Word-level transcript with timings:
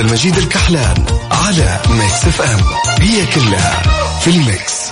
وعبد 0.00 0.08
المجيد 0.08 0.36
الكحلان 0.36 1.04
على 1.30 1.80
Mix 1.88 2.24
FM 2.24 2.60
هي 3.00 3.26
كلها 3.26 3.82
في 4.20 4.30
ال 4.30 4.42
mix. 4.42 4.90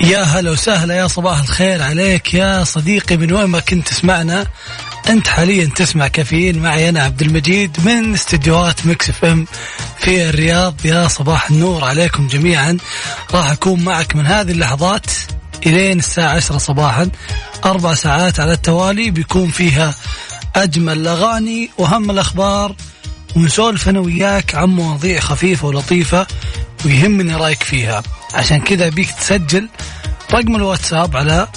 يا 0.00 0.22
هلا 0.22 0.50
وسهلا 0.50 0.94
يا 0.96 1.06
صباح 1.06 1.38
الخير 1.38 1.82
عليك. 1.82 2.34
يا 2.34 2.64
صديقي 2.64 3.16
من 3.16 3.32
وين 3.32 3.44
ما 3.44 3.60
كنت 3.60 3.88
تسمعنا؟ 3.88 4.46
أنت 5.08 5.28
حاليا 5.28 5.70
تسمع 5.76 6.08
كافيين 6.08 6.58
معي 6.58 6.88
أنا 6.88 7.02
عبد 7.02 7.22
المجيد 7.22 7.76
من 7.84 8.14
استديوهات 8.14 8.86
Mix 8.86 9.08
FM 9.08 9.46
في 9.98 10.28
الرياض. 10.28 10.86
يا 10.86 11.08
صباح 11.08 11.50
النور 11.50 11.84
عليكم 11.84 12.28
جميعا. 12.28 12.76
راح 13.34 13.50
أكون 13.50 13.84
معك 13.84 14.16
من 14.16 14.26
هذه 14.26 14.50
اللحظات 14.50 15.06
إلين 15.66 15.98
الساعة 15.98 16.36
عشرة 16.36 16.58
صباحا. 16.58 17.10
أربع 17.64 17.94
ساعات 17.94 18.40
على 18.40 18.52
التوالي 18.52 19.10
بيكون 19.10 19.50
فيها 19.50 19.94
أجمل 20.56 20.98
الأغاني 20.98 21.70
وأهم 21.78 22.10
الأخبار. 22.10 22.74
ونسولف 23.36 23.88
أنا 23.88 24.00
وياك 24.00 24.54
عن 24.54 24.68
مواضيع 24.68 25.20
خفيفة 25.20 25.66
ولطيفة 25.68 26.26
ويهمني 26.84 27.34
رأيك 27.34 27.62
فيها. 27.62 28.02
عشان 28.34 28.60
كذا 28.60 28.88
بيك 28.88 29.10
تسجل 29.10 29.68
رقم 30.32 30.56
الواتساب 30.56 31.16
على 31.16 31.48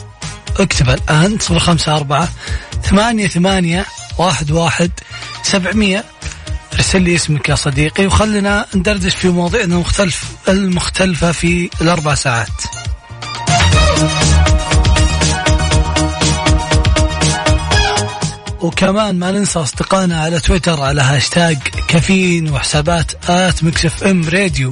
اكتب 0.59 0.89
الآن 0.89 1.38
صفر 1.39 1.59
خمسة 1.59 1.95
أربعة 1.95 2.30
ثمانية 2.84 3.28
ثمانية 3.28 3.86
واحد 4.17 4.52
واحد 4.52 4.92
سبعمية. 5.44 6.03
ارسل 6.73 7.02
لي 7.02 7.16
اسمك 7.16 7.50
يا 7.50 7.56
صديقي 7.56 8.06
وخلنا 8.06 8.66
ندردش 8.75 9.16
في 9.16 9.30
مواضيعنا 9.30 9.75
المختلف 9.75 10.25
المختلفة 10.50 11.31
في 11.31 11.69
الأربع 11.81 12.16
ساعات. 12.16 12.62
وكمان 18.62 19.19
ما 19.19 19.31
ننسى 19.31 19.59
أصدقائنا 19.59 20.22
على 20.22 20.39
تويتر 20.39 20.81
على 20.81 21.02
هاشتاج 21.02 21.58
كافيين 21.88 22.52
وحسابات 22.52 23.30
at 23.30 23.64
Mix 23.64 24.03
FM 24.03 24.30
Radio. 24.30 24.72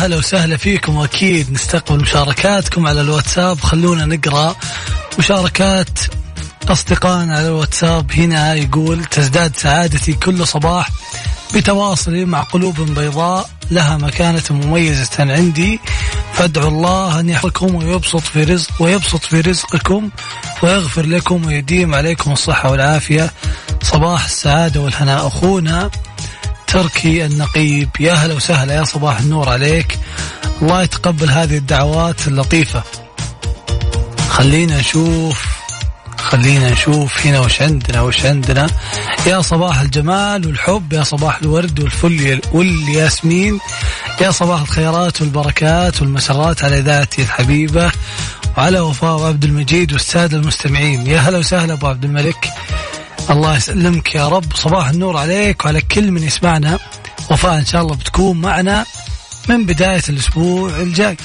هلا 0.00 0.16
وسهلا 0.16 0.56
فيكم 0.56 0.96
وأكيد 0.96 1.52
نستقبل 1.52 2.00
مشاركاتكم 2.00 2.86
على 2.86 3.00
الواتساب. 3.00 3.60
خلونا 3.60 4.04
نقرأ 4.04 4.56
مشاركات 5.18 5.98
أصدقائنا 6.68 7.34
على 7.36 7.46
الواتساب. 7.46 8.12
هنا 8.12 8.54
يقول 8.54 9.04
تزداد 9.04 9.56
سعادتي 9.56 10.12
كل 10.12 10.46
صباح 10.46 10.90
بتواصلي 11.54 12.24
مع 12.24 12.40
قلوب 12.40 12.80
بيضاء 12.80 13.50
لها 13.70 13.96
مكانة 13.96 14.42
مميزة 14.50 15.10
عندي. 15.18 15.80
فادعوا 16.32 16.68
الله 16.68 17.20
أن 17.20 17.28
يحفظكم 17.28 17.74
ويبسط 17.74 18.20
في 18.20 18.44
رزق 18.44 18.70
ويبسط 18.80 19.24
في 19.24 19.40
رزقكم 19.40 20.10
ويغفر 20.62 21.06
لكم 21.06 21.46
ويديم 21.46 21.94
عليكم 21.94 22.32
الصحة 22.32 22.70
والعافية. 22.70 23.32
صباح 23.82 24.24
السعادة 24.24 24.80
والهناء. 24.80 25.26
أخونا 25.26 25.90
تركي 26.70 27.26
النقيب. 27.26 27.88
يا 28.00 28.12
هلا 28.12 28.34
وسهلا 28.34 28.74
يا 28.74 28.84
صباح 28.84 29.18
النور 29.18 29.48
عليك. 29.48 29.98
الله 30.62 30.82
يتقبل 30.82 31.30
هذه 31.30 31.56
الدعوات 31.56 32.28
اللطيفة. 32.28 32.82
خلينا 34.30 34.78
نشوف 34.78 35.46
خلينا 36.18 36.70
نشوف 36.70 37.26
هنا 37.26 37.40
وش 37.40 37.62
عندنا 37.62 38.02
وش 38.02 38.26
عندنا. 38.26 38.66
يا 39.26 39.42
صباح 39.42 39.80
الجمال 39.80 40.46
والحب 40.46 40.92
يا 40.92 41.02
صباح 41.02 41.38
الورد 41.42 41.80
والفل 41.80 42.40
والياسمين. 42.52 43.58
يا 44.20 44.30
صباح 44.30 44.60
الخيرات 44.60 45.20
والبركات 45.20 46.02
والمسرات 46.02 46.64
على 46.64 46.80
ذاتي 46.80 47.22
الحبيبة. 47.22 47.92
وعلى 48.56 48.80
وفاء 48.80 49.16
وعبد 49.20 49.44
المجيد 49.44 49.92
والسادة 49.92 50.36
المستمعين. 50.36 51.06
يا 51.06 51.18
هلا 51.18 51.38
وسهلا 51.38 51.72
أبو 51.72 51.86
عبد 51.86 52.04
الملك. 52.04 52.48
الله 53.30 53.56
يسلمك 53.56 54.14
يا 54.14 54.28
رب. 54.28 54.44
صباح 54.54 54.88
النور 54.88 55.16
عليك 55.16 55.64
وعلى 55.64 55.80
كل 55.80 56.10
من 56.10 56.22
يسمعنا. 56.22 56.78
وفاء 57.30 57.58
إن 57.58 57.64
شاء 57.64 57.82
الله 57.82 57.94
بتكون 57.94 58.40
معنا 58.40 58.86
من 59.48 59.66
بداية 59.66 60.02
الأسبوع 60.08 60.70
الجاي. 60.76 61.16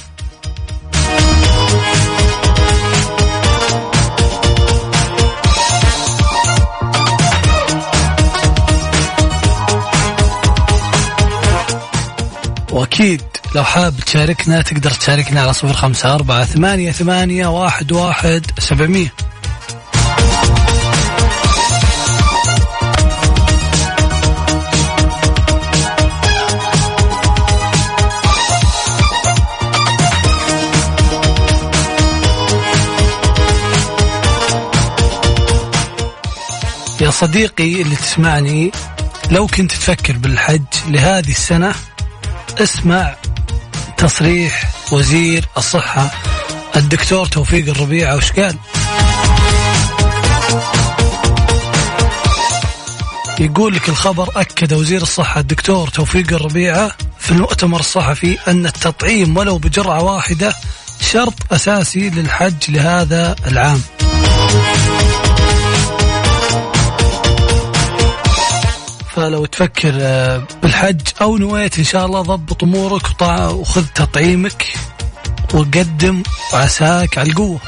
وأكيد 12.71 13.21
لو 13.55 13.63
حاب 13.63 13.99
تشاركنا 13.99 14.61
تقدر 14.61 14.91
تشاركنا 14.91 15.41
على 15.41 15.53
صفر 15.53 15.73
خمسة 15.73 16.15
أربعة 16.15 16.45
ثمانية 16.45 16.91
ثمانية 16.91 17.47
واحد 17.47 17.91
واحد 17.91 18.45
سبعمية. 18.59 19.13
صديقي 37.19 37.81
اللي 37.81 37.95
تسمعني 37.95 38.71
لو 39.31 39.47
كنت 39.47 39.71
تفكر 39.71 40.17
بالحج 40.17 40.63
لهذه 40.87 41.29
السنة 41.29 41.73
اسمع 42.57 43.15
تصريح 43.97 44.71
وزير 44.91 45.45
الصحة 45.57 46.11
الدكتور 46.75 47.25
توفيق 47.25 47.69
الربيع. 47.69 48.13
وش 48.13 48.31
قال؟ 48.31 48.55
يقول 53.39 53.75
لك 53.75 53.89
الخبر 53.89 54.29
أكد 54.35 54.73
وزير 54.73 55.01
الصحة 55.01 55.39
الدكتور 55.39 55.87
توفيق 55.87 56.33
الربيعة 56.33 56.91
في 57.19 57.31
المؤتمر 57.31 57.79
الصحفي 57.79 58.37
أن 58.47 58.65
التطعيم 58.65 59.37
ولو 59.37 59.57
بجرعة 59.57 60.03
واحدة 60.03 60.55
شرط 61.01 61.33
أساسي 61.51 62.09
للحج 62.09 62.53
لهذا 62.69 63.35
العام. 63.47 63.81
فلو 69.25 69.45
تفكر 69.45 69.93
آه، 69.99 70.43
بالحج 70.63 71.01
أو 71.21 71.37
نويت 71.37 71.77
إن 71.77 71.83
شاء 71.83 72.05
الله 72.05 72.21
ضبط 72.21 72.63
أمورك 72.63 73.21
وخذ 73.21 73.85
تطعيمك 73.95 74.73
وقدم 75.53 76.23
وعساك 76.53 77.17
على 77.17 77.29
القوة. 77.29 77.59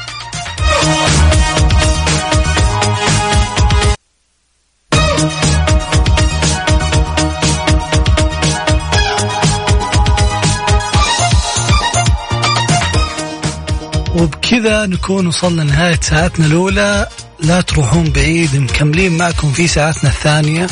وبكذا 14.16 14.86
نكون 14.86 15.26
وصلنا 15.26 15.62
لنهاية 15.62 16.00
ساعتنا 16.00 16.46
الأولى. 16.46 17.08
لا 17.40 17.60
تروحون 17.60 18.10
بعيد 18.10 18.56
مكملين 18.56 19.18
معكم 19.18 19.52
في 19.52 19.68
ساعتنا 19.68 20.10
الثانية. 20.10 20.66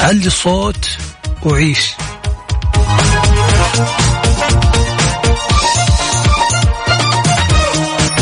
علي 0.00 0.26
الصوت 0.26 0.88
وعيش 1.42 1.94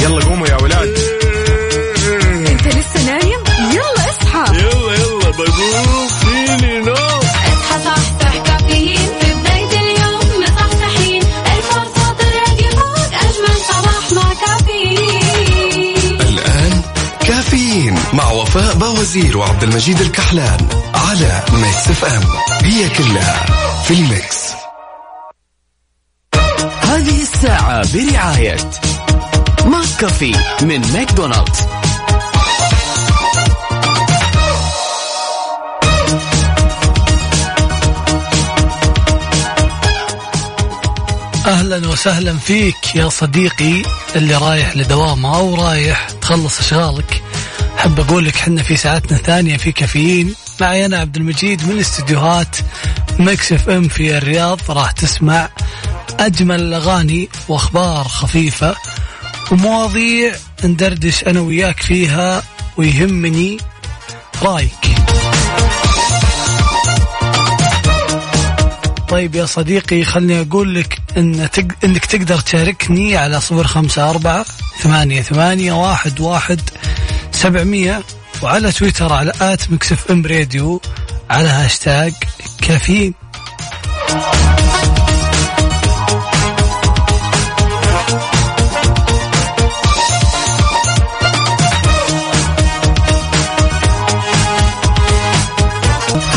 يلا 0.01 0.25
قوموا 0.25 0.49
يا 0.49 0.57
ولاد. 0.57 0.99
انت 2.49 2.67
لسه 2.67 3.07
نايم؟ 3.07 3.41
يلا 3.73 4.11
اصحى. 4.11 4.59
يلا 4.59 4.95
يلا 4.95 5.31
بقوم 5.31 6.09
فيني 6.09 6.81
نو 6.81 6.93
اصحى 6.93 7.85
صحصح 7.85 8.37
كافيين. 8.47 9.09
في 9.21 9.35
بداية 9.35 9.81
اليوم 9.81 10.43
مصحصحين. 10.43 11.23
الفرصة 11.23 12.17
الراديو 12.21 12.71
فوق 12.71 13.13
أجمل 13.15 13.57
صباح 13.69 14.13
مع 14.13 14.35
كافيين. 14.47 16.21
الآن 16.21 16.83
كافيين 17.21 17.99
مع 18.13 18.31
وفاء 18.31 18.75
باوزير 18.75 19.39
وعبد 19.39 19.63
المجيد 19.63 20.01
الكحلان. 20.01 20.69
على 21.13 21.43
Mix 21.53 21.89
FM 21.89 22.23
هي 22.63 22.89
كلها 22.89 23.47
في 23.85 23.95
ال 23.95 24.03
mix. 24.03 24.39
هذه 26.83 27.23
الساعة 27.23 27.83
برعاية 27.95 28.57
McCafé 29.65 30.35
من 30.63 30.81
ماكدونالدز. 30.93 31.61
أهلا 41.47 41.89
وسهلا 41.89 42.39
فيك 42.39 42.95
يا 42.95 43.09
صديقي 43.09 43.83
اللي 44.17 44.37
رايح 44.37 44.77
لدوام 44.77 45.27
أو 45.27 45.55
رايح 45.55 46.11
تخلص 46.11 46.59
أشغالك. 46.59 47.23
حب 47.77 48.01
أقول 48.01 48.25
لك 48.25 48.37
حنا 48.37 48.63
في 48.63 48.77
ساعتنا 48.77 49.17
الثانية 49.17 49.57
في 49.57 49.73
كافيين. 49.73 50.35
معي 50.63 50.87
أنا 50.87 50.99
عبد 50.99 51.17
المجيد 51.17 51.69
من 51.69 51.79
استديوهات 51.79 52.57
Mix 53.19 53.53
FM 53.53 53.89
في 53.89 54.17
الرياض. 54.19 54.61
راح 54.69 54.91
تسمع 54.91 55.49
أجمل 56.21 56.61
الأغاني 56.61 57.29
وأخبار 57.49 58.05
خفيفة 58.05 58.77
ومواضيع 59.53 60.35
ندردش 60.65 61.25
أنا 61.25 61.41
وياك 61.41 61.81
فيها 61.81 62.43
ويهمني 62.77 63.59
رايك. 64.43 64.95
طيب 69.09 69.35
يا 69.35 69.47
صديقي 69.47 70.05
خلني 70.05 70.41
أقول 70.41 70.75
لك 70.75 70.99
إن 71.17 71.49
تق... 71.53 71.67
إنك 71.85 72.05
تقدر 72.05 72.41
تشاركني 72.41 73.17
على 73.17 73.41
صفر 73.41 73.67
خمسة 73.67 74.11
أربعة 74.11 74.45
ثمانية 74.79 75.23
ثمانية 75.23 75.73
واحد 75.73 76.21
واحد 76.21 76.61
سبعمية 77.33 78.03
وعلى 78.43 78.73
تويتر 78.73 79.13
على 79.13 79.33
at 79.41 79.71
Mix 79.71 80.11
FM 80.11 80.27
Radio 80.27 80.81
على 81.31 81.49
هاشتاج 81.49 82.13
كافيين. 82.63 83.15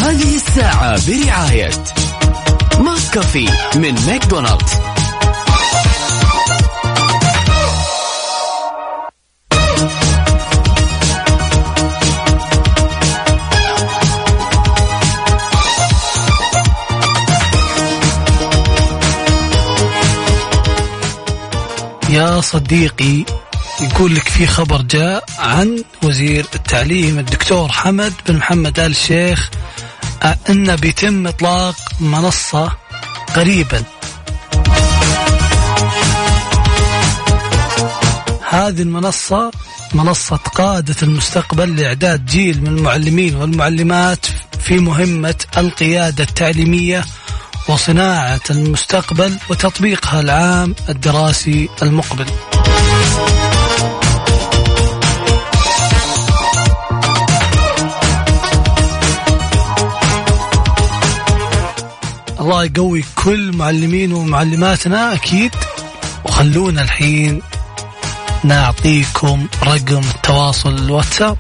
هذه 0.02 0.36
الساعة 0.36 1.08
برعاية 1.08 1.70
McCafé 2.80 3.50
من 3.76 3.96
ماكدونالدز. 4.08 4.72
يا 22.16 22.42
صديقي 22.42 23.26
يقول 23.82 24.16
لك 24.16 24.28
في 24.28 24.48
خبر 24.48 24.82
جاء 24.82 25.24
عن 25.40 25.84
وزير 26.04 26.46
التعليم 26.56 27.20
الدكتور 27.20 27.72
حمد 27.72 28.14
بن 28.28 28.36
محمد 28.36 28.80
آل 28.80 28.92
الشيخ 28.92 29.50
آه، 30.24 30.38
انه 30.50 30.76
بيتم 30.76 31.28
إطلاق 31.28 31.76
منصة 32.00 32.72
قريبا. 33.36 33.84
هذه 38.50 38.82
المنصة 38.82 39.52
منصة 39.94 40.38
قادة 40.38 40.96
المستقبل 41.04 41.76
لإعداد 41.76 42.26
جيل 42.26 42.62
من 42.62 42.68
المعلمين 42.68 43.36
والمعلمات 43.36 44.26
في 44.60 44.80
مهمة 44.80 45.36
القيادة 45.58 46.24
التعليمية 46.24 47.06
وصناعة 47.68 48.42
المستقبل 48.50 49.38
وتطبيقها 49.50 50.20
العام 50.20 50.76
الدراسي 50.90 51.70
المقبل. 51.82 52.26
الله 62.40 62.64
يقوي 62.64 63.04
كل 63.16 63.58
معلمين 63.58 64.14
ومعلماتنا 64.14 65.14
أكيد. 65.14 65.56
وخلونا 66.26 66.82
الحين 66.82 67.42
نعطيكم 68.44 69.48
رقم 69.64 70.02
التواصل 70.16 70.76
الواتساب. 70.76 71.38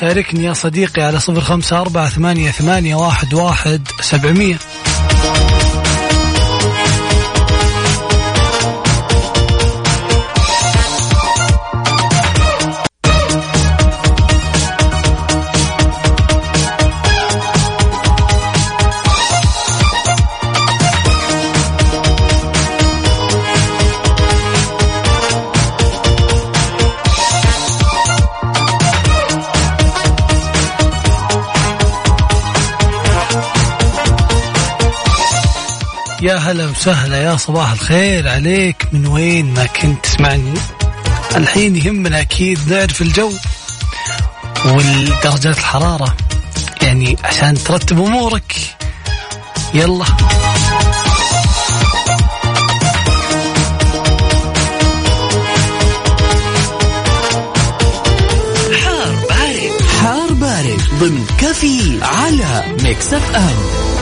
شاركني 0.00 0.44
يا 0.44 0.52
صديقي 0.52 1.02
على 1.02 1.20
صفر 1.20 1.40
خمسة 1.40 1.80
أربعة 1.80 2.08
ثمانية, 2.08 2.50
ثمانية 2.50 2.94
واحد, 2.94 3.34
واحد 3.34 3.88
سبعمية. 4.00 4.58
يا 36.22 36.36
هلا 36.36 36.66
وسهلا 36.66 37.22
يا 37.22 37.36
صباح 37.36 37.72
الخير. 37.72 38.28
عليك 38.28 38.88
من 38.92 39.06
وين 39.06 39.54
ما 39.54 39.66
كنت 39.66 40.04
تسمعني؟ 40.06 40.54
الحين 41.36 41.76
يهمنا 41.76 42.20
أكيد 42.20 42.72
نعرف 42.72 43.02
الجو 43.02 43.32
والدرجات 44.64 45.46
الحرارة. 45.46 46.16
يعني 46.82 47.16
عشان 47.24 47.54
ترتب 47.54 48.00
أمورك. 48.00 48.56
يلا. 49.74 50.04
حار 58.84 59.14
بارد. 59.28 59.82
حار 60.02 60.32
بارد. 60.32 60.80
ضمن 61.00 61.26
كافيين 61.38 61.98
على 62.02 62.76
Mix 62.82 63.12
FM. 63.12 63.97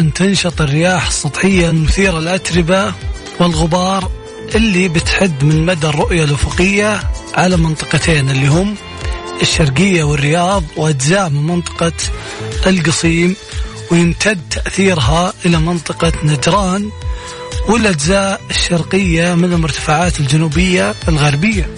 أن 0.00 0.12
تنشط 0.12 0.60
الرياح 0.60 1.06
السطحية 1.06 1.70
المثيرة 1.70 2.18
للأتربة 2.18 2.92
والغبار 3.40 4.10
اللي 4.54 4.88
بتحد 4.88 5.44
من 5.44 5.66
مدى 5.66 5.86
الرؤية 5.86 6.24
الأفقية 6.24 7.00
على 7.34 7.56
منطقتين 7.56 8.30
اللي 8.30 8.46
هم 8.46 8.74
الشرقية 9.42 10.04
والرياض 10.04 10.64
وأجزاء 10.76 11.28
من 11.28 11.46
منطقة 11.46 11.92
القصيم 12.66 13.36
ويمتد 13.90 14.40
تأثيرها 14.50 15.32
إلى 15.46 15.56
منطقة 15.56 16.12
نجران 16.24 16.90
والأجزاء 17.68 18.40
الشرقية 18.50 19.34
من 19.34 19.52
المرتفعات 19.52 20.20
الجنوبية 20.20 20.94
الغربية. 21.08 21.70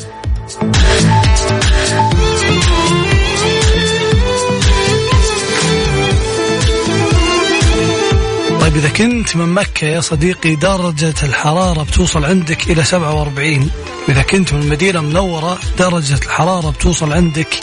طيب 8.63 8.77
إذا 8.77 8.89
كنت 8.89 9.37
من 9.37 9.49
مكة 9.55 9.87
يا 9.87 10.01
صديقي 10.01 10.55
درجة 10.55 11.15
الحرارة 11.23 11.83
بتوصل 11.83 12.25
عندك 12.25 12.71
إلى 12.71 12.85
47 12.85 13.71
إذا 14.09 14.23
كنت 14.23 14.53
من 14.53 14.63
المدينة 14.63 15.01
المنورة 15.01 15.59
درجة 15.79 16.15
الحرارة 16.15 16.71
بتوصل 16.71 17.13
عندك 17.13 17.61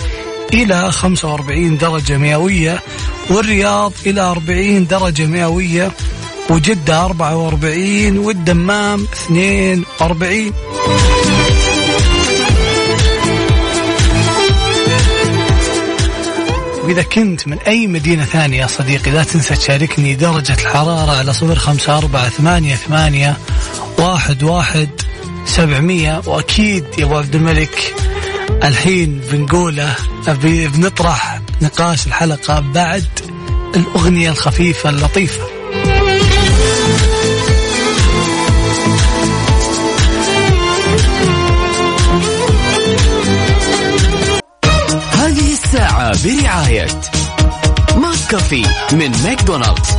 إلى 0.53 0.91
45 0.91 1.77
درجة 1.77 2.17
مئوية 2.17 2.79
والرياض 3.29 3.93
إلى 4.05 4.21
40 4.21 4.87
درجة 4.87 5.25
مئوية 5.25 5.91
وجدة 6.49 7.05
44 7.05 8.17
والدمام 8.17 9.07
42 9.13 10.53
وإذا 16.89 17.01
كنت 17.01 17.48
من 17.48 17.60
أي 17.60 17.88
مدينة 17.88 18.25
ثانية 18.25 18.62
يا 18.62 18.67
صديقي 18.67 19.12
لا 19.12 19.24
تنسى 19.24 19.55
تشاركني 19.55 20.15
درجة 20.15 20.53
الحرارة 20.53 21.17
على 21.17 21.34
صفر 21.34 21.55
خمسة 21.55 21.98
أربعة 21.98 22.29
ثمانية 22.29 22.75
ثمانية 22.75 23.38
واحد 24.00 24.43
واحد 24.43 24.89
سبعمية. 25.46 26.22
وأكيد 26.25 26.86
يا 26.98 27.05
أبو 27.05 27.17
عبد 27.17 27.36
الملك 27.36 27.93
الحين 28.63 29.22
بنقوله 29.31 29.96
بنطرح 30.48 31.41
نقاش 31.62 32.08
الحلقة 32.08 32.60
بعد 32.60 33.08
الأغنية 33.75 34.29
الخفيفة 34.29 34.89
اللطيفة. 34.89 35.58
برعاية 46.11 46.87
ماك 47.95 48.17
كافي 48.29 48.65
من 48.93 49.11
ماكدونالدز. 49.23 49.89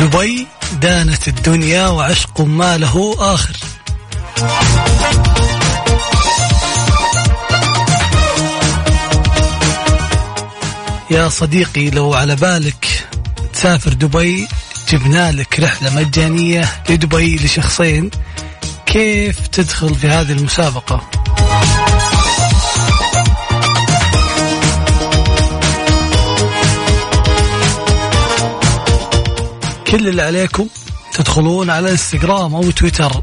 دبي 0.00 0.46
دانت 0.72 1.28
الدنيا 1.28 1.88
وعشق 1.88 2.40
ما 2.40 2.78
له 2.78 3.14
آخر. 3.18 3.56
يا 11.10 11.28
صديقي 11.28 11.90
لو 11.90 12.14
على 12.14 12.36
بالك 12.36 13.08
تسافر 13.52 13.92
دبي 13.92 14.48
جبنا 14.88 15.32
لك 15.32 15.60
رحلة 15.60 15.94
مجانية 15.94 16.68
لدبي 16.90 17.36
لشخصين. 17.36 18.10
كيف 18.86 19.46
تدخل 19.46 19.94
في 19.94 20.08
هذه 20.08 20.32
المسابقة؟ 20.32 21.10
كل 29.90 30.08
اللي 30.08 30.22
عليكم 30.22 30.66
تدخلون 31.12 31.70
على 31.70 31.90
إنستغرام 31.90 32.54
أو 32.54 32.70
تويتر 32.70 33.22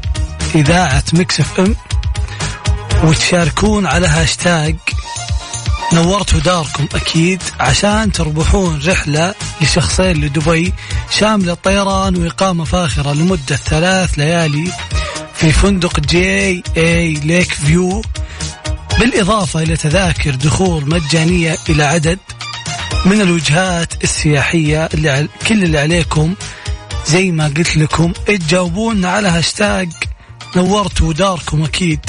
إذاعة 0.54 1.04
Mix 1.12 1.40
FM 1.40 1.76
وتشاركون 3.04 3.86
على 3.86 4.06
هاشتاج 4.06 4.76
نورتوا 5.92 6.40
داركم 6.40 6.86
أكيد 6.94 7.42
عشان 7.60 8.12
تربحون 8.12 8.80
رحلة 8.86 9.34
لشخصين 9.60 10.24
لدبي 10.24 10.72
شاملة 11.10 11.54
طيران 11.54 12.16
وإقامة 12.16 12.64
فاخرة 12.64 13.12
لمدة 13.12 13.56
ثلاث 13.56 14.18
ليالي 14.18 14.72
في 15.34 15.52
فندق 15.52 16.00
JA 16.00 16.62
Lake 16.76 17.52
View 17.52 18.02
بالإضافة 18.98 19.62
إلى 19.62 19.76
تذاكر 19.76 20.34
دخول 20.34 20.88
مجانية 20.88 21.56
إلى 21.68 21.84
عدد 21.84 22.18
من 23.04 23.20
الوجهات 23.20 24.04
السياحية 24.04 24.88
اللي. 24.94 25.28
كل 25.48 25.64
اللي 25.64 25.78
عليكم 25.78 26.34
زي 27.06 27.30
ما 27.32 27.46
قلت 27.46 27.76
لكم 27.76 28.12
تجاوبون 28.12 29.04
على 29.04 29.28
هاشتاج 29.28 29.88
نورتوا 30.56 31.12
داركم 31.12 31.64
أكيد 31.64 32.00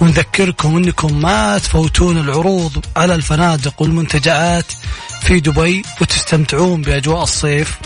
ونذكركم 0.00 0.76
أنكم 0.76 1.20
ما 1.20 1.58
تفوتون 1.58 2.18
العروض 2.18 2.84
على 2.96 3.14
الفنادق 3.14 3.82
والمنتجعات 3.82 4.72
في 5.20 5.40
دبي 5.40 5.82
وتستمتعون 6.00 6.82
بأجواء 6.82 7.22
الصيف 7.22 7.78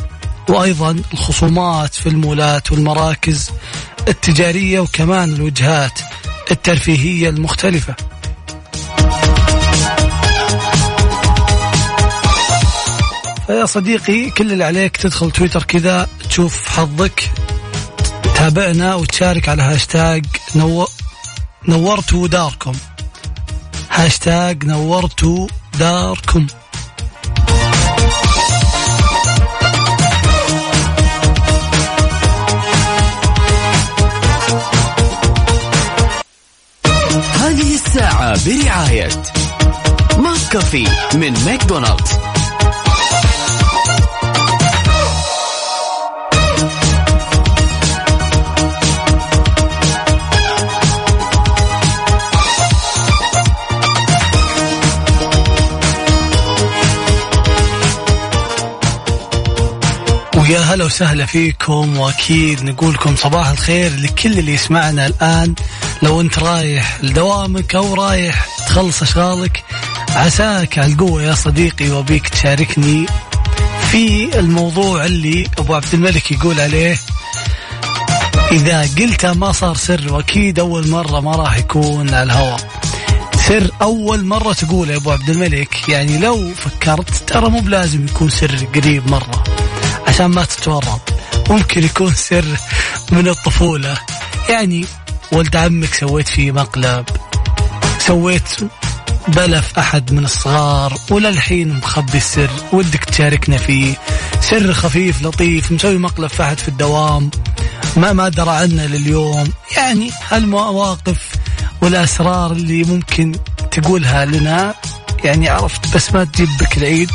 وأيضا 0.49 1.03
الخصومات 1.13 1.95
في 1.95 2.09
المولات 2.09 2.73
والمراكز 2.73 3.51
التجارية 4.09 4.81
وكمان 4.81 5.35
الوجهات 5.35 6.01
الترفيهية 6.51 7.29
المختلفة. 7.29 7.95
فيا 13.47 13.67
صديقي 13.67 14.31
كل 14.31 14.53
اللي 14.53 14.65
عليك 14.65 14.97
تدخل 14.97 15.31
تويتر 15.31 15.63
كذا 15.63 16.09
تشوف 16.29 16.69
حظك 16.69 17.31
تابعنا 18.35 18.95
وتشارك 18.95 19.49
على 19.49 19.63
هاشتاج 19.63 20.25
نو... 20.55 20.87
نورتوا 21.67 22.27
داركم. 22.29 22.73
هاشتاج 23.91 24.65
نورتوا 24.65 25.47
داركم. 25.79 26.47
هذه 37.35 37.75
الساعة 37.75 38.45
برعاية 38.47 39.09
McCafé 40.19 40.89
من 41.15 41.45
ماكدونالدز. 41.45 42.28
ويا 60.49 60.61
هلا 60.61 60.85
وسهلا 60.85 61.27
فيكم 61.27 61.99
وأكيد 61.99 62.65
نقول 62.65 62.95
لكم 62.95 63.17
صباح 63.17 63.49
الخير 63.49 63.97
لكل 63.97 64.39
اللي 64.39 64.55
يسمعنا 64.55 65.07
الآن. 65.07 65.55
لو 66.03 66.21
أنت 66.21 66.39
رايح 66.39 66.99
لدوامك 67.03 67.75
أو 67.75 67.95
رايح 67.95 68.47
تخلص 68.67 69.03
أشغالك 69.03 69.65
عساك 70.11 70.79
على 70.79 70.93
القوة 70.93 71.23
يا 71.23 71.35
صديقي 71.35 71.91
وبيك 71.91 72.29
تشاركني 72.29 73.07
في 73.91 74.39
الموضوع 74.39 75.05
اللي 75.05 75.49
أبو 75.59 75.75
عبد 75.75 75.95
الملك 75.95 76.33
يقول 76.33 76.61
عليه. 76.61 76.99
إذا 78.53 78.81
قلته 78.81 79.33
ما 79.33 79.53
صار 79.53 79.77
سر 79.77 80.13
وأكيد 80.13 80.59
أول 80.59 80.89
مرة 80.89 81.21
ما 81.21 81.33
راح 81.33 81.57
يكون 81.57 82.15
على 82.15 82.23
الهواء. 82.23 82.61
سر 83.49 83.71
أول 83.83 84.25
مرة 84.25 84.53
تقوله 84.53 84.93
يا 84.93 84.97
أبو 84.97 85.11
عبد 85.11 85.31
الملك 85.31 85.89
يعني 85.89 86.19
لو 86.19 86.55
فكرت 86.55 87.15
ترى 87.27 87.51
مو 87.51 87.61
بلازم 87.61 88.07
يكون 88.07 88.29
سر 88.29 88.67
قريب 88.75 89.11
مرة. 89.11 89.45
عشان 90.09 90.27
ما 90.27 90.45
تتورط 90.45 91.01
ممكن 91.51 91.85
يكون 91.85 92.15
سر 92.15 92.45
من 93.13 93.29
الطفولة. 93.29 93.99
يعني 94.49 94.85
ولد 95.33 95.57
عمك 95.57 95.95
سويت 95.95 96.29
فيه 96.29 96.53
مقلب. 96.53 97.05
سويت 97.99 98.49
بلف 99.29 99.79
أحد 99.79 100.13
من 100.13 100.25
الصغار 100.25 100.95
وللحين 101.11 101.69
مخبي 101.73 102.19
السر. 102.19 102.51
ودك 102.73 103.05
تشاركنا 103.05 103.57
فيه. 103.57 103.95
سر 104.41 104.73
خفيف 104.73 105.23
لطيف 105.23 105.73
مسوي 105.73 105.99
مقلب 105.99 106.27
في 106.31 106.43
أحد 106.43 106.59
في 106.59 106.69
الدوام. 106.69 107.31
ما 107.97 108.13
ما 108.13 108.29
درى 108.29 108.51
عنه 108.51 108.87
لليوم. 108.87 109.53
يعني 109.77 110.11
هالمواقف 110.31 111.19
والأسرار 111.83 112.53
اللي 112.53 112.85
ممكن 112.85 113.33
تقولها 113.71 114.25
لنا 114.25 114.75
يعني 115.25 115.49
عرفت 115.49 115.95
بس 115.95 116.13
ما 116.13 116.25
تجيب 116.25 116.49
بك 116.61 116.79
العيد. 116.79 117.11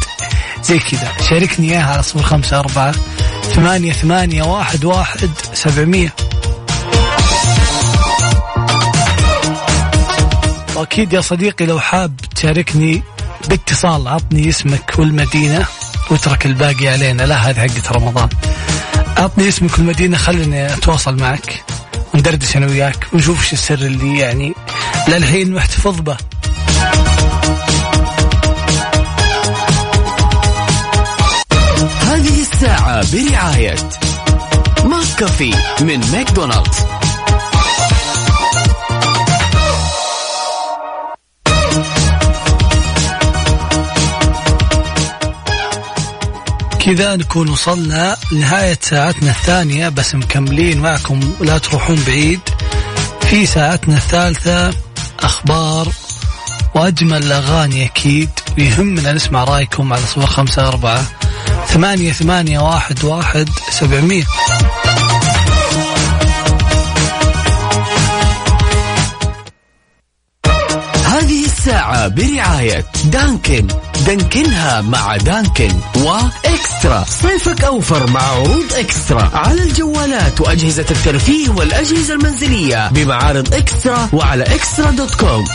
زي 0.66 0.80
كذا. 0.80 1.12
شاركني 1.30 1.72
إياها 1.72 1.94
على 1.94 2.04
صفر 2.04 2.22
خمسة 2.22 2.60
أربعة 2.60 2.94
ثمانية 3.56 3.94
ثمانية 3.94 4.44
واحد 4.44 4.86
واحد 4.86 5.30
سبعمية. 5.54 6.14
وأكيد 10.76 11.14
يا 11.14 11.22
صديقي 11.22 11.66
لو 11.66 11.80
حاب 11.80 12.16
تشاركني 12.36 13.04
باتصال 13.50 14.08
عطني 14.08 14.50
اسمك 14.50 14.94
والمدينة 14.98 15.66
واترك 16.10 16.46
الباقي 16.46 16.88
علينا. 16.88 17.24
لا 17.24 17.36
هذه 17.36 17.60
حقة 17.60 17.92
رمضان. 17.92 18.30
عطني 19.18 19.48
اسمك 19.48 19.78
والمدينة 19.78 20.18
خليني 20.18 20.74
أتواصل 20.74 21.16
معك 21.16 21.64
وندردش 22.14 22.58
أنا 22.58 22.66
وياك 22.66 23.08
ونشوف 23.14 23.44
إيش 23.44 23.54
السر 23.54 23.74
اللي 23.74 24.20
يعني 24.20 24.54
للحين 25.08 25.54
محتفظ 25.54 26.00
به. 26.00 26.18
برعاية 33.02 33.76
McCafé 34.86 35.54
من 35.82 36.00
ماكدونالدز. 36.12 36.78
كذا 46.80 47.16
نكون 47.16 47.50
وصلنا 47.50 48.18
لنهاية 48.32 48.78
ساعتنا 48.82 49.32
الثانية 49.32 49.90
بس 49.90 50.16
مكملين 50.16 50.82
معكم 50.82 51.20
لا 51.42 51.58
تروحون 51.58 52.04
بعيد. 52.08 52.40
في 53.22 53.46
ساعتنا 53.46 53.98
الثالثة 53.98 54.74
أخبار 55.20 55.88
وأجمل 56.76 57.24
الأغاني 57.24 57.86
أكيد. 57.86 58.30
ويهمنا 58.58 59.14
نسمع 59.14 59.44
رأيكم 59.44 59.94
على 59.94 60.02
صفر 60.02 60.26
خمسة 60.26 60.68
أربعة 60.68 61.04
ثمانية 61.74 62.12
ثمانية 62.12 62.60
واحد 62.60 63.04
واحد 63.06 63.50
سبعمية. 63.70 64.24
هذه 71.06 71.46
الساعة 71.46 72.08
برعاية 72.08 72.86
دانكن. 73.06 73.68
دانكنها 74.06 74.82
مع 74.82 75.18
دانكن 75.18 75.72
وإكسترا. 75.96 77.06
صيفك 77.08 77.64
أوفر 77.64 78.10
مع 78.10 78.22
عروض 78.22 78.74
إكسترا. 78.74 79.32
على 79.34 79.64
الجوالات 79.64 80.42
وأجهزة 80.42 80.86
الترفيه 80.92 81.50
والأجهزة 81.50 82.14
المنزلية 82.14 82.90
بمعارض 82.90 83.54
إكسترا 83.54 84.10
وعلى 84.14 84.44
إكسترا 84.44 84.92
دوت 84.92 85.16
كوم. 85.16 85.46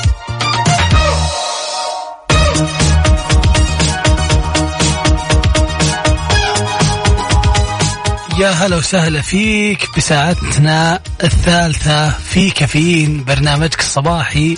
يا 8.38 8.50
هلا 8.50 8.76
وسهلا 8.76 9.20
فيك 9.20 9.88
بساعتنا 9.96 11.00
الثالثة 11.24 12.10
في 12.10 12.50
كافيين 12.50 13.24
برنامجك 13.24 13.80
الصباحي. 13.80 14.56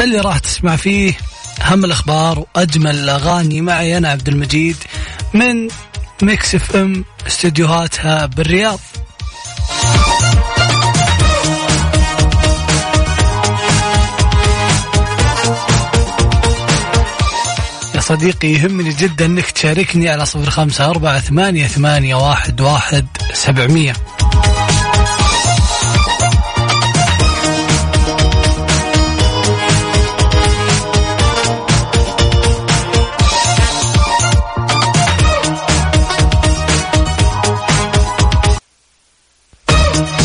اللي 0.00 0.20
راح 0.20 0.38
تسمع 0.38 0.76
فيه 0.76 1.14
أهم 1.62 1.84
الأخبار 1.84 2.38
وأجمل 2.38 2.96
الأغاني 2.96 3.60
معي 3.60 3.96
أنا 3.96 4.08
عبد 4.08 4.28
المجيد 4.28 4.76
من 5.34 5.68
Mix 6.22 6.54
FM 6.54 7.04
استديوهاتها 7.26 8.26
بالرياض. 8.26 8.80
صديقي 18.06 18.48
يهمني 18.48 18.90
جدا 18.90 19.26
إنك 19.26 19.50
تشاركني 19.50 20.08
على 20.08 20.26
صفر 20.26 20.50
خمسة 20.50 20.90
أربعة 20.90 21.20
ثمانية, 21.20 21.66
ثمانية 21.66 22.14
واحد, 22.14 22.60
واحد 22.60 23.06
سبعمية. 23.32 23.92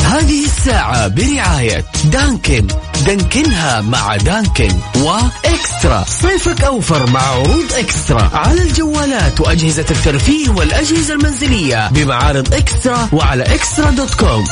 هذه 0.06 0.46
الساعة 0.46 1.08
برعاية 1.08 1.86
دانكن. 2.06 2.68
دانكنها 3.01 3.81
مع 3.81 4.15
دانكن 4.17 4.75
وإكسترا. 4.96 6.05
صيفك 6.08 6.63
أوفر 6.63 7.10
مع 7.10 7.22
عروض 7.22 7.74
إكسترا. 7.74 8.29
على 8.34 8.62
الجوالات 8.62 9.41
وأجهزة 9.41 9.86
الترفيه 9.91 10.50
والأجهزة 10.50 11.13
المنزلية 11.13 11.89
بمعارض 11.91 12.53
إكسترا 12.53 13.10
وعلى 13.13 13.43
إكسترا 13.43 13.89
دوت 13.89 14.13
كوم. 14.13 14.46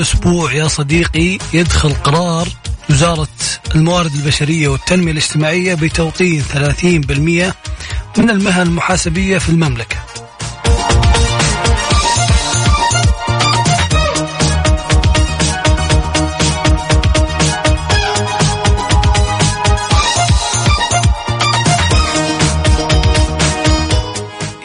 هذا 0.00 0.08
الأسبوع 0.08 0.52
يا 0.52 0.68
صديقي 0.68 1.38
يدخل 1.52 1.94
قرار 1.94 2.48
وزارة 2.90 3.28
الموارد 3.74 4.14
البشرية 4.14 4.68
والتنمية 4.68 5.12
الاجتماعية 5.12 5.74
بتوطين 5.74 6.42
30% 6.42 8.18
من 8.18 8.30
المهن 8.30 8.62
المحاسبية 8.62 9.38
في 9.38 9.48
المملكة. 9.48 9.96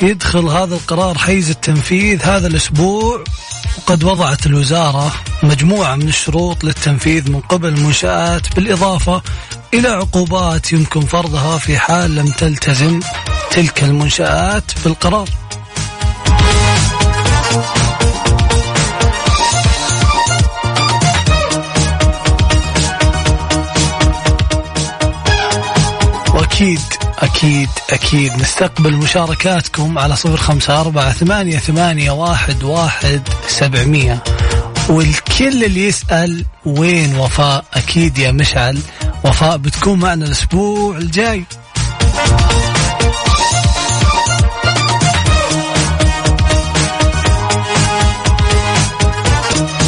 يدخل 0.01 0.45
هذا 0.45 0.75
القرار 0.75 1.17
حيز 1.17 1.49
التنفيذ 1.49 2.23
هذا 2.23 2.47
الأسبوع 2.47 3.23
وقد 3.77 4.03
وضعت 4.03 4.45
الوزارة 4.45 5.13
مجموعة 5.43 5.95
من 5.95 6.07
الشروط 6.07 6.63
للتنفيذ 6.63 7.31
من 7.31 7.39
قبل 7.39 7.67
المنشآت 7.67 8.55
بالإضافة 8.55 9.21
إلى 9.73 9.87
عقوبات 9.87 10.73
يمكن 10.73 11.01
فرضها 11.01 11.57
في 11.57 11.77
حال 11.79 12.15
لم 12.15 12.27
تلتزم 12.27 12.99
تلك 13.51 13.83
المنشآت 13.83 14.71
بالقرار. 14.83 15.29
وأكيد 26.33 27.04
أكيد 27.19 27.69
أكيد. 27.89 28.33
نستقبل 28.41 28.93
مشاركاتكم 28.93 29.97
على 29.97 30.15
صفر 30.15 30.37
خمسة 30.37 30.81
أربعة 30.81 31.13
ثمانية, 31.13 31.57
ثمانية 31.57 32.11
واحد, 32.11 32.63
واحد 32.63 33.21
سبعمية. 33.47 34.23
والكل 34.89 35.63
اللي 35.63 35.87
يسأل 35.87 36.45
وين 36.65 37.15
وفاء 37.15 37.65
أكيد 37.73 38.17
يا 38.17 38.31
مشعل. 38.31 38.79
وفاء 39.23 39.57
بتكون 39.57 39.99
معنا 39.99 40.25
الأسبوع 40.25 40.97
الجاي. 40.97 41.43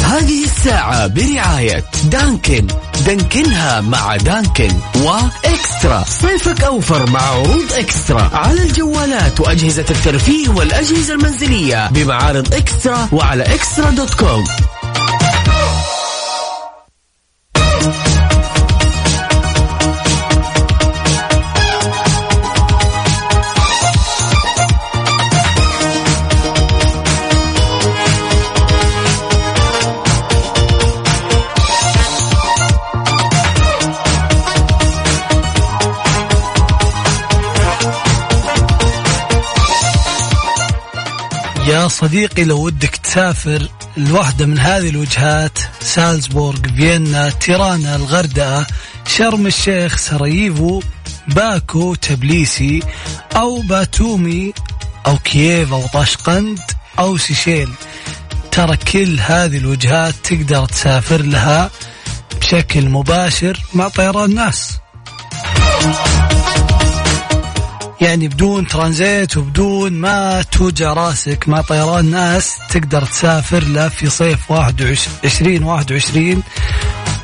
هذه 0.04 0.44
الساعة 0.44 1.06
برعاية 1.06 1.84
Dunkin. 2.04 2.66
دانكنها 3.08 3.80
مع 3.80 4.16
Dunkin 4.16 4.72
و 4.96 5.11
eXtra. 5.11 6.04
صيفك 6.08 6.64
أوفر 6.64 7.10
مع 7.10 7.20
عروض 7.20 7.72
eXtra. 7.72 8.30
على 8.32 8.62
الجوالات 8.62 9.40
وأجهزة 9.40 9.84
الترفيه 9.90 10.48
والأجهزة 10.48 11.14
المنزلية 11.14 11.88
بمعارض 11.90 12.54
eXtra 12.54 13.08
وعلى 13.12 13.54
eXtra 13.54 13.90
dot 13.90 14.14
com. 14.14 14.44
صديقي 42.00 42.44
لو 42.44 42.64
ودك 42.64 42.96
تسافر 42.96 43.68
لواحدة 43.96 44.46
من 44.46 44.58
هذه 44.58 44.88
الوجهات 44.88 45.58
سالزبورغ 45.80 46.60
فيينا 46.76 47.30
تيرانا 47.30 47.96
الغردقة 47.96 48.66
شرم 49.06 49.46
الشيخ 49.46 49.96
سراييفو 49.96 50.82
باكو 51.28 51.94
تبليسي 51.94 52.82
أو 53.36 53.60
باتومي 53.60 54.52
أو 55.06 55.18
كييف 55.18 55.72
أو 55.72 55.86
طاشقند 55.86 56.58
أو 56.98 57.16
سيشيل. 57.16 57.70
ترى 58.50 58.76
كل 58.76 59.20
هذه 59.20 59.58
الوجهات 59.58 60.14
تقدر 60.24 60.66
تسافر 60.66 61.22
لها 61.22 61.70
بشكل 62.40 62.88
مباشر 62.88 63.60
مع 63.74 63.88
طيران 63.88 64.34
ناس. 64.34 64.78
يعني 68.00 68.28
بدون 68.28 68.66
ترانزيت 68.66 69.36
وبدون 69.36 69.92
ما 69.92 70.42
توجع 70.42 70.92
راسك 70.92 71.48
مع 71.48 71.60
طيران 71.60 72.10
ناس 72.10 72.58
تقدر 72.70 73.04
تسافر 73.04 73.64
له 73.64 73.88
في 73.88 74.10
صيف 74.10 74.50
21 74.50 75.62
21 75.62 76.42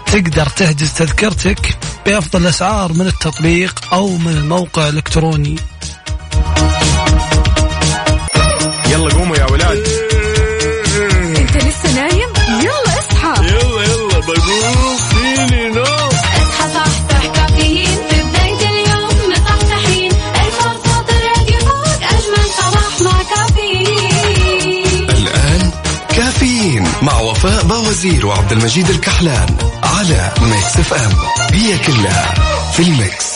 تقدر 0.06 0.46
تحجز 0.46 0.92
تذكرتك 0.92 1.78
بأفضل 2.06 2.42
الأسعار 2.42 2.92
من 2.92 3.06
التطبيق 3.06 3.80
أو 3.92 4.16
من 4.16 4.32
الموقع 4.32 4.88
الإلكتروني. 4.88 5.56
يلا 8.90 9.14
قوموا 9.14 9.36
يا 9.36 9.44
ولاد. 9.44 9.83
كافيين 26.44 26.84
مع 27.02 27.20
وفاء 27.20 27.64
بوزير 27.64 28.26
وعبد 28.26 28.52
المجيد 28.52 28.90
الكحلان 28.90 29.56
على 29.82 30.32
Mix 30.42 30.76
FM. 30.76 31.12
هي 31.52 31.78
كلها 31.78 32.34
في 32.72 32.82
ال 32.82 32.92
mix. 32.92 33.34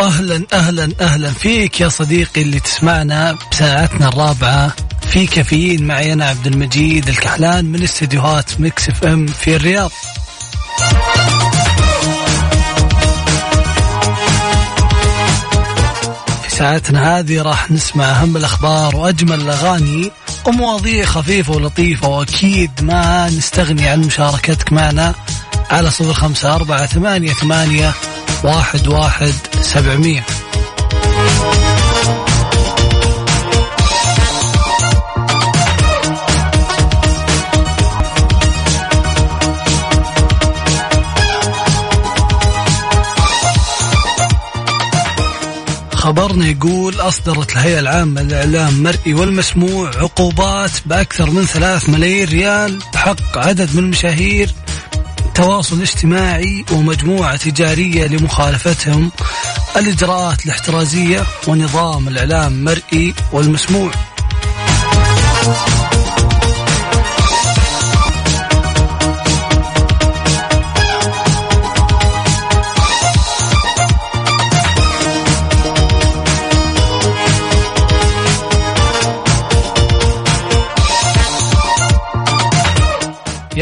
أهلا 0.00 0.46
أهلا 0.52 0.92
أهلا 1.00 1.30
فيك 1.30 1.80
يا 1.80 1.88
صديقي 1.88 2.42
اللي 2.42 2.60
تسمعنا 2.60 3.38
بساعتنا 3.52 4.08
الرابعة. 4.08 4.72
في 5.12 5.26
كافيين 5.26 5.86
معي 5.86 6.12
أنا 6.12 6.26
عبد 6.26 6.46
المجيد 6.46 7.08
الكحلان 7.08 7.64
من 7.64 7.82
استديوهات 7.82 8.60
Mix 8.60 8.88
FM 8.88 9.26
في 9.26 9.56
الرياض. 9.56 9.90
في 16.42 16.50
ساعتنا 16.50 17.18
هذه 17.18 17.42
راح 17.42 17.70
نسمع 17.70 18.04
أهم 18.04 18.36
الأخبار 18.36 18.96
وأجمل 18.96 19.40
الأغاني 19.40 20.10
ومواضيع 20.46 21.04
خفيفة 21.04 21.52
ولطيفة 21.52 22.08
وأكيد 22.08 22.70
ما 22.82 23.30
نستغني 23.30 23.88
عن 23.88 24.00
مشاركتك 24.00 24.72
معنا 24.72 25.14
على 25.70 25.90
صفر 25.90 26.12
خمسة 26.12 26.54
أربعة 26.54 26.86
ثمانية 26.86 27.32
ثمانية 27.32 27.92
واحد 28.44 28.88
واحد 28.88 29.34
سبعمية. 29.60 30.24
خبرنا 46.02 46.46
يقول 46.46 47.00
أصدرت 47.00 47.52
الهيئة 47.52 47.78
العامة 47.78 48.22
للإعلام 48.22 48.68
المرئي 48.68 49.14
والمسموع 49.14 49.90
عقوبات 49.96 50.70
بأكثر 50.86 51.30
من 51.30 51.46
ثلاث 51.46 51.88
ملايين 51.88 52.28
ريال 52.28 52.78
بحق 52.94 53.38
عدد 53.38 53.76
من 53.76 53.84
المشاهير 53.84 54.50
تواصل 55.34 55.80
اجتماعي 55.80 56.64
ومجموعة 56.72 57.36
تجارية 57.36 58.06
لمخالفتهم. 58.06 59.10
الإجراءات 59.76 60.46
الاحترازية 60.46 61.22
ونظام 61.48 62.08
الإعلام 62.08 62.52
المرئي 62.52 63.14
والمسموع. 63.32 63.90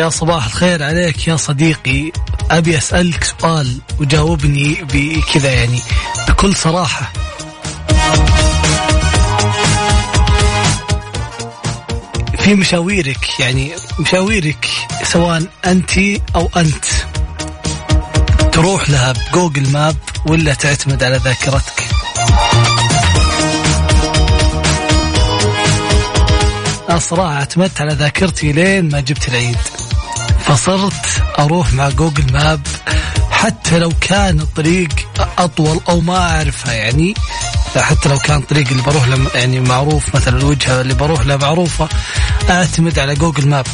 يا 0.01 0.09
صباح 0.09 0.47
الخير 0.47 0.83
عليك 0.83 1.29
يا 1.29 1.37
صديقي. 1.37 2.13
أبي 2.51 2.79
أسألك 2.79 3.25
سؤال 3.25 3.79
وجاوبني 3.99 4.77
بكذا 4.93 5.53
يعني 5.53 5.81
بكل 6.29 6.57
صراحة. 6.57 7.13
في 12.39 12.55
مشاويرك 12.55 13.41
يعني 13.41 13.73
مشاويرك 13.99 14.69
سواء 15.05 15.43
أنت 15.67 15.99
أو 16.35 16.51
أنت 16.57 16.85
تروح 18.53 18.91
لها 18.91 19.13
بجوجل 19.13 19.73
ماب 19.73 19.97
ولا 20.27 20.55
تعتمد 20.55 21.05
على 21.05 21.17
ذاكرتك؟ 21.17 21.85
الصراحة 26.91 27.35
اعتمدت 27.35 27.81
على 27.81 27.95
ذاكرتي 27.95 28.53
لين 28.53 28.89
ما 28.89 29.01
جبت 29.01 29.29
العيد. 29.29 29.80
فصرت 30.45 31.23
أروح 31.39 31.73
مع 31.73 31.89
Google 31.89 32.33
Map 32.33 32.67
حتى 33.31 33.79
لو 33.79 33.93
كان 34.01 34.41
الطريق 34.41 34.89
أطول 35.39 35.81
أو 35.89 36.01
ما 36.01 36.17
أعرفها 36.17 36.73
يعني. 36.73 37.15
حتى 37.77 38.09
لو 38.09 38.19
كان 38.19 38.39
الطريق 38.39 38.69
اللي 38.69 38.83
بروح 38.83 39.09
له 39.09 39.27
يعني 39.35 39.61
معروف 39.61 40.15
مثلا 40.15 40.39
الوجهة 40.39 40.81
اللي 40.81 40.95
بروح 40.95 41.27
لها 41.27 41.37
معروفة 41.37 41.89
أعتمد 42.51 42.99
على 42.99 43.15
Google 43.15 43.49
Map. 43.49 43.67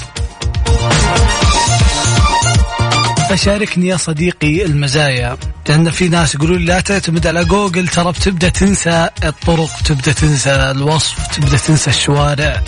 فشاركني 3.31 3.87
يا 3.87 3.97
صديقي 3.97 4.65
المزايا؟ 4.65 5.37
لأن 5.69 5.91
في 5.91 6.09
ناس 6.09 6.35
يقولون 6.35 6.65
لا 6.65 6.81
تعتمد 6.81 7.27
على 7.27 7.45
جوجل 7.45 7.89
ترى 7.89 8.13
بتبدأ 8.13 8.49
تنسى 8.49 9.09
الطرق 9.25 9.71
تبدأ 9.85 10.13
تنسى 10.13 10.51
الوصف 10.51 11.27
تبدأ 11.27 11.57
تنسى 11.57 11.91
الشوارع. 11.91 12.63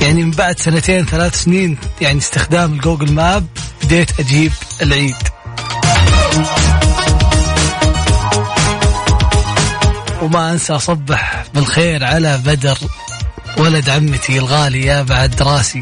يعني 0.00 0.24
من 0.24 0.30
بعد 0.30 0.58
سنتين 0.58 1.06
ثلاث 1.06 1.42
سنين 1.42 1.78
يعني 2.00 2.18
استخدام 2.18 2.72
الجوجل 2.72 3.12
ماب 3.12 3.46
بديت 3.82 4.20
أجيب 4.20 4.52
العيد. 4.82 5.16
وما 10.22 10.52
أنسى 10.52 10.72
أصبح 10.72 11.44
بالخير 11.54 12.04
على 12.04 12.40
بدر 12.46 12.78
ولد 13.58 13.88
عمتي 13.88 14.38
الغالي 14.38 14.86
يا 14.86 15.02
بعد 15.02 15.42
راسي 15.42 15.80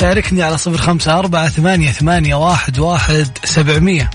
شاركني 0.00 0.42
على 0.42 0.58
صفر 0.58 0.76
خمسة 0.76 1.18
أربعة 1.18 1.48
ثمانية 1.48 1.90
ثمانية 1.90 2.34
واحد 2.34 2.78
واحد 2.78 3.38
سبعمية. 3.44 4.10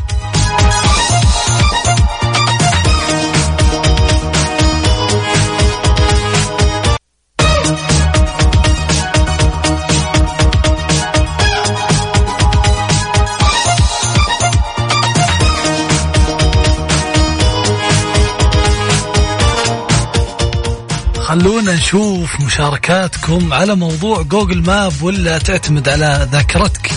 خلونا 21.29 21.73
نشوف 21.73 22.41
مشاركاتكم 22.41 23.53
على 23.53 23.75
موضوع 23.75 24.21
Google 24.21 24.61
Map 24.61 24.93
ولا 25.01 25.37
تعتمد 25.37 25.89
على 25.89 26.27
ذاكرتك. 26.31 26.91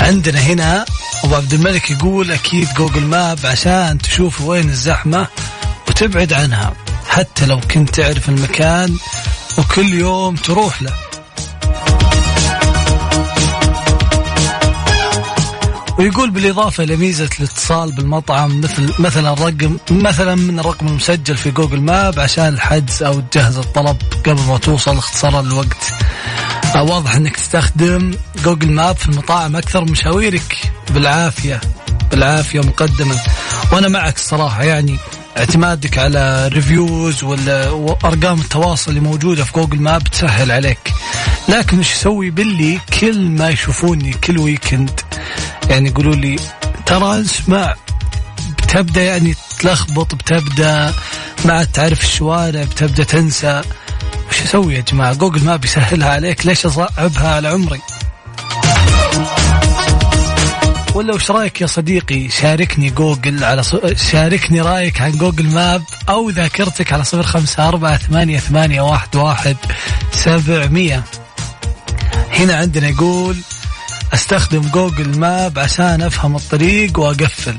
عندنا 0.00 0.40
هنا 0.40 0.84
أبو 1.24 1.34
عبد 1.34 1.52
الملك 1.52 1.90
يقول 1.90 2.32
أكيد 2.32 2.68
Google 2.74 3.00
Map 3.02 3.38
عشان 3.44 3.98
تشوف 3.98 4.40
وين 4.40 4.68
الزحمة 4.68 5.26
وتبعد 5.88 6.32
عنها 6.32 6.74
حتى 7.08 7.46
لو 7.46 7.60
كنت 7.60 7.90
تعرف 8.00 8.28
المكان 8.28 8.96
وكل 9.58 9.94
يوم 9.94 10.36
تروح 10.36 10.82
له. 10.82 11.05
ويقول 15.98 16.30
بالإضافة 16.30 16.84
لميزة 16.84 17.28
الاتصال 17.40 17.92
بالمطعم 17.92 18.60
مثل 18.60 18.92
مثلا 18.98 19.34
رقم 19.34 19.76
مثلا 19.90 20.34
من 20.34 20.60
الرقم 20.60 20.86
المسجل 20.86 21.36
في 21.36 21.50
Google 21.50 21.80
Map 21.80 22.18
عشان 22.18 22.48
الحجز 22.48 23.02
أو 23.02 23.20
تجهز 23.20 23.58
الطلب 23.58 23.96
قبل 24.26 24.40
ما 24.40 24.58
توصل 24.58 24.96
اختصارا 24.96 25.40
الوقت. 25.40 25.92
آه، 26.76 26.82
واضح 26.82 27.14
إنك 27.14 27.36
تستخدم 27.36 28.14
Google 28.44 28.72
Map 28.72 28.96
في 28.96 29.08
المطاعم 29.08 29.56
أكثر 29.56 29.84
من 29.84 29.90
مشاويرك. 29.90 30.72
بالعافية. 30.90 31.60
بالعافية 32.10 32.60
مقدما. 32.60 33.16
وأنا 33.72 33.88
معك 33.88 34.16
الصراحه 34.16 34.64
يعني 34.64 34.96
اعتمادك 35.38 35.98
على 35.98 36.48
reviews 36.48 37.24
ولا 37.24 37.70
وارقام 37.70 38.40
التواصل 38.40 38.90
اللي 38.90 39.00
موجودة 39.00 39.44
في 39.44 39.52
Google 39.52 39.80
Map 39.80 40.04
تسهل 40.04 40.50
عليك. 40.50 40.92
لكن 41.48 41.78
إيش 41.78 41.92
أسوي 41.92 42.30
باللي 42.30 42.80
كل 43.00 43.30
ما 43.30 43.48
يشوفوني 43.48 44.12
كل 44.12 44.38
weekend 44.38 45.00
يعني 45.70 45.88
يقولوا 45.88 46.14
لي 46.14 46.36
ترى 46.86 47.20
اسمع 47.20 47.74
بتبدأ 48.58 49.02
يعني 49.02 49.34
تلخبط 49.58 50.14
بتبدأ 50.14 50.94
ما 51.44 51.52
عاد 51.52 51.66
تعرف 51.66 52.04
الشوارع 52.04 52.62
بتبدأ 52.62 53.04
تنسى. 53.04 53.62
وش 54.30 54.42
أسوي 54.42 54.74
يا 54.74 54.80
جماعة؟ 54.80 55.14
Google 55.14 55.44
Map 55.44 55.56
يسهلها 55.56 56.08
عليك. 56.10 56.46
ليش 56.46 56.66
أصعبها 56.66 57.34
على 57.34 57.48
عمري؟ 57.48 57.80
ولا 60.96 61.14
وش 61.14 61.30
رأيك 61.30 61.60
يا 61.60 61.66
صديقي 61.66 62.28
شاركني 62.28 62.90
جوجل 62.90 63.44
على 63.44 63.62
ص... 63.62 63.76
شاركني 64.10 64.60
رأيك 64.60 65.00
عن 65.00 65.10
Google 65.12 65.46
Map 65.46 65.82
أو 66.08 66.30
ذاكرتك 66.30 66.92
على 66.92 67.04
صفر 67.04 67.22
خمسة 67.22 67.68
أربعة 67.68 67.96
ثمانية, 67.96 68.38
ثمانية 68.38 68.80
واحد, 68.80 69.16
واحد 69.16 69.56
سبعمية. 70.12 71.02
هنا 72.32 72.56
عندنا 72.56 72.88
يقول 72.88 73.36
أستخدم 74.14 74.60
Google 74.60 75.18
Map 75.18 75.58
عشان 75.58 76.02
أفهم 76.02 76.36
الطريق 76.36 76.98
وأقفل. 76.98 77.58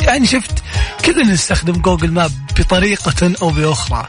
يعني 0.00 0.26
شفت 0.26 0.62
كلنا 1.04 1.32
نستخدم 1.32 1.72
Google 1.72 2.10
Map 2.10 2.32
بطريقة 2.58 3.32
أو 3.42 3.50
بأخرى. 3.50 4.06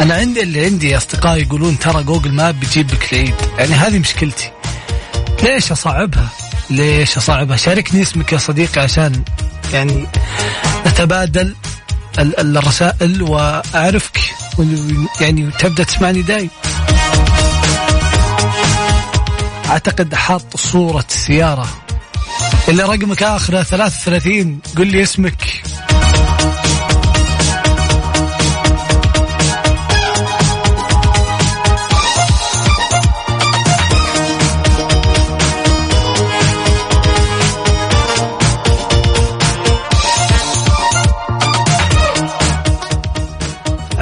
أنا 0.00 0.14
عندي 0.14 0.42
اللي 0.42 0.64
عندي 0.64 0.96
أصدقائي 0.96 1.42
يقولون 1.42 1.78
ترى 1.78 2.02
Google 2.02 2.32
Map 2.32 2.60
بيجيب 2.60 2.90
لك 2.90 3.12
العيد. 3.12 3.34
يعني 3.58 3.74
هذه 3.74 3.98
مشكلتي. 3.98 4.50
ليش 5.42 5.72
أصعبها؟ 5.72 6.28
ليش 6.76 7.16
اصعبها 7.16 7.56
شاركني 7.56 8.02
اسمك 8.02 8.32
يا 8.32 8.38
صديقي 8.38 8.80
عشان 8.80 9.22
يعني 9.72 10.06
نتبادل 10.86 11.54
ال- 12.18 12.56
الرسائل 12.58 13.22
وأعرفك 13.22 14.20
يعني 15.20 15.50
تبدأ 15.58 15.84
تسمعني 15.84 16.22
دايم. 16.22 16.50
أعتقد 19.70 20.14
حاط 20.14 20.56
صورة 20.56 21.04
السيارة 21.10 21.68
اللي 22.68 22.82
رقمك 22.82 23.22
اخره 23.22 23.62
33 23.62 24.58
قل 24.76 24.86
لي 24.86 25.02
اسمك. 25.02 25.62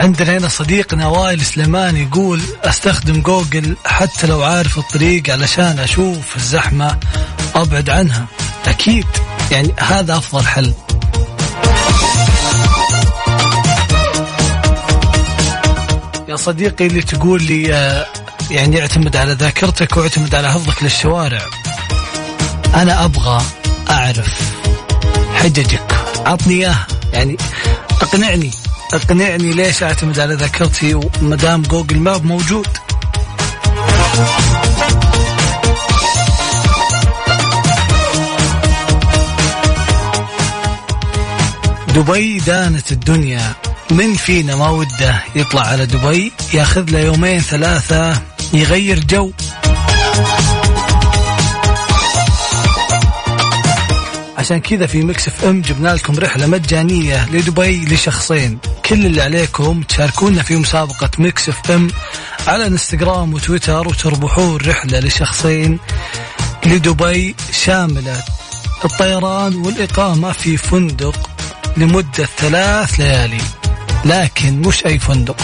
عندنا 0.01 0.39
هنا 0.39 0.49
صديقنا 0.49 1.07
وائل 1.07 1.41
سليمان 1.41 1.97
يقول 1.97 2.41
أستخدم 2.65 3.21
جوجل 3.21 3.77
حتى 3.85 4.27
لو 4.27 4.43
عارف 4.43 4.79
الطريق 4.79 5.31
علشان 5.31 5.79
أشوف 5.79 6.37
الزحمة 6.37 6.99
أبعد 7.55 7.91
عنها. 7.91 8.27
أكيد. 8.67 9.07
يعني 9.51 9.75
هذا 9.79 10.17
أفضل 10.17 10.47
حل. 10.47 10.73
يا 16.29 16.37
صديقي 16.37 16.87
اللي 16.87 17.03
تقول 17.03 17.43
لي 17.43 17.75
آه، 17.75 18.07
يعني 18.51 18.81
اعتمد 18.81 19.17
على 19.17 19.33
ذاكرتك 19.33 19.97
واعتمد 19.97 20.35
على 20.35 20.53
حفظك 20.53 20.83
للشوارع. 20.83 21.43
أنا 22.75 23.05
أبغى 23.05 23.43
أعرف 23.91 24.41
حججك. 25.35 25.95
عطني 26.27 26.55
إياها. 26.55 26.87
يعني 27.13 27.37
اقنعني 28.11 28.51
اقنعني 28.95 29.53
ليش 29.53 29.83
اعتمد 29.83 30.21
على 30.21 30.35
ذاكرتي 30.35 30.95
ومدام 30.95 31.63
جوجل 31.63 31.99
ماب 31.99 32.25
موجود. 32.25 32.67
دبي 41.95 42.39
دانت 42.39 42.93
الدنيا. 42.93 43.53
من 43.91 44.15
فينا 44.15 44.57
ما 44.57 44.69
وده 44.71 45.23
يطلع 45.37 45.63
على 45.63 45.87
دبي؟ 45.87 46.33
ياخذ 46.55 46.91
له 46.91 46.99
يومين 46.99 47.41
ثلاثة 47.41 48.23
يغير 48.53 48.99
جو. 49.05 49.33
عشان 54.41 54.61
كذا 54.61 54.87
في 54.87 55.03
Mix 55.03 55.29
FM 55.29 55.61
جبنا 55.61 55.89
لكم 55.89 56.19
رحلة 56.19 56.47
مجانية 56.47 57.29
لدبي 57.31 57.85
لشخصين. 57.85 58.59
كل 58.85 59.07
اللي 59.07 59.23
عليكم 59.23 59.83
تشاركونا 59.83 60.43
في 60.43 60.57
مسابقة 60.57 61.11
Mix 61.19 61.49
FM 61.49 61.89
على 62.47 62.67
انستغرام 62.67 63.35
وتويتر 63.35 63.89
وتربحون 63.89 64.57
رحلة 64.67 64.99
لشخصين 65.01 65.79
لدبي 66.67 67.35
شاملة. 67.53 68.23
الطيران 68.85 69.57
والإقامة 69.57 70.33
في 70.33 70.57
فندق 70.57 71.31
لمدة 71.77 72.29
ثلاث 72.39 73.01
ليالي 73.01 73.41
لكن 74.05 74.61
مش 74.61 74.87
أي 74.87 74.99
فندق. 74.99 75.37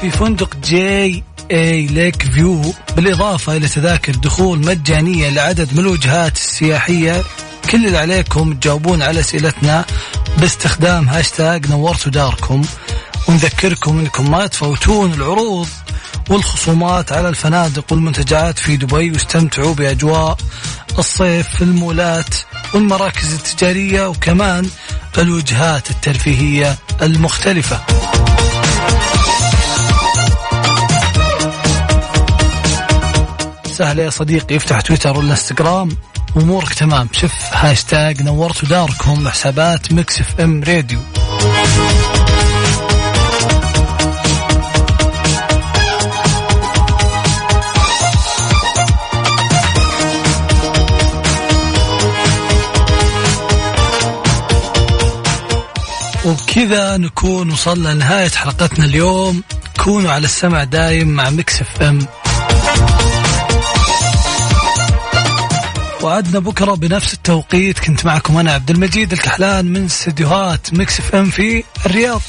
في 0.00 0.10
فندق 0.10 0.56
JA 0.64 1.24
Lake 1.50 2.22
View 2.22 2.74
بالإضافة 2.96 3.56
إلى 3.56 3.68
تذاكر 3.68 4.12
دخول 4.12 4.58
مجانية 4.58 5.30
لعدد 5.30 5.72
من 5.72 5.78
الوجهات 5.78 6.34
السياحية 6.34 7.22
كل 7.70 7.86
اللي 7.86 7.98
عليكم 7.98 8.54
تجاوبون 8.54 9.02
على 9.02 9.20
أسئلتنا 9.20 9.84
باستخدام 10.38 11.08
هاشتاج 11.08 11.70
نورتوا 11.70 12.12
داركم 12.12 12.62
ونذكركم 13.28 13.98
إنكم 13.98 14.30
ما 14.30 14.46
تفوتون 14.46 15.12
العروض 15.12 15.68
والخصومات 16.30 17.12
على 17.12 17.28
الفنادق 17.28 17.92
والمنتجعات 17.92 18.58
في 18.58 18.76
دبي 18.76 19.10
واستمتعوا 19.10 19.74
بأجواء 19.74 20.36
الصيف 20.98 21.48
في 21.48 21.62
المولات 21.62 22.34
والمراكز 22.74 23.34
التجارية 23.34 24.08
وكمان 24.08 24.70
الوجهات 25.18 25.90
الترفيهية 25.90 26.78
المختلفة. 27.02 27.80
سهلة 33.74 34.02
يا 34.02 34.10
صديقي 34.10 34.56
افتح 34.56 34.80
تويتر 34.80 35.18
ولا 35.18 35.30
انستغرام. 35.30 35.88
تمام. 36.76 37.08
شوف 37.12 37.32
هاشتاج 37.52 38.22
نورتوا 38.22 38.68
داركم 38.68 39.28
حسابات 39.28 39.92
Mix 39.92 40.20
FM 40.20 40.64
Radio. 40.64 40.98
وبكذا 56.24 56.96
نكون 56.96 57.50
وصلنا 57.50 57.88
لنهاية 57.88 58.30
حلقتنا 58.30 58.84
اليوم. 58.84 59.42
كونوا 59.84 60.12
على 60.12 60.24
السمع 60.24 60.64
دايم 60.64 61.08
مع 61.08 61.30
Mix 61.30 61.60
FM 61.60 61.98
وعدنا 66.04 66.38
بكرة 66.38 66.74
بنفس 66.74 67.14
التوقيت. 67.14 67.78
كنت 67.78 68.06
معكم 68.06 68.38
أنا 68.38 68.52
عبد 68.52 68.70
المجيد 68.70 69.12
الكحلان 69.12 69.64
من 69.64 69.84
استديوهات 69.84 70.74
Mix 70.74 71.00
FM 71.00 71.30
في 71.30 71.64
الرياض. 71.86 72.22